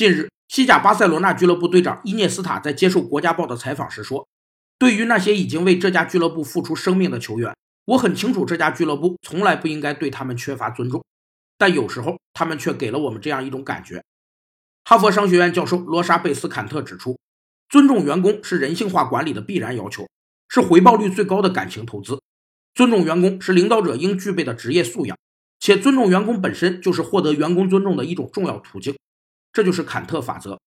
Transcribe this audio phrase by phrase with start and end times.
[0.00, 4.26] 近日，西甲巴塞罗那俱乐部队长伊涅斯塔在接受《国家报》的采访时说
[4.80, 11.04] ：“对于那些已经为这家俱乐部付出生命的球员，我很清楚这家俱乐部从来不应该对他们缺乏尊重，
[11.58, 14.02] 但有时候他们却给了我们这样一种感觉。”
[14.88, 17.18] 哈佛商学院教授罗莎贝斯坎特指出，
[17.68, 20.08] 尊重员工是人性化管理的必然要求，
[20.48, 22.22] 是回报率最高的感情投资。
[22.72, 25.18] 尊重员工是领导者应具备的职业素养，
[25.58, 28.96] 且尊重员工本身就是获得员工尊重的一种重要途径。
[29.60, 30.58] 这就是坎特法则。